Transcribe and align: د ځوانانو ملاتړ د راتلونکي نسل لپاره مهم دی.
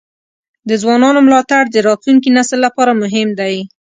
د 0.69 0.71
ځوانانو 0.81 1.19
ملاتړ 1.27 1.63
د 1.71 1.77
راتلونکي 1.87 2.29
نسل 2.37 2.59
لپاره 2.65 2.91
مهم 3.01 3.29
دی. 3.39 3.55